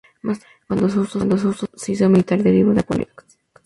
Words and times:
Más 0.23 0.39
tarde, 0.39 0.51
cuando 0.67 0.89
su 1.37 1.49
uso 1.51 1.67
se 1.75 1.91
hizo 1.91 2.09
militar, 2.09 2.41
derivó 2.41 2.71
en 2.71 2.77
pole-axe. 2.79 3.37